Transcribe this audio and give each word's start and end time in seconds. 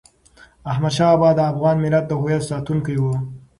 احمد 0.71 0.91
شاه 0.97 1.11
بابا 1.19 1.29
د 1.35 1.39
افغان 1.51 1.77
ملت 1.83 2.03
د 2.07 2.11
هویت 2.19 2.43
ساتونکی 2.49 2.95
و. 2.99 3.05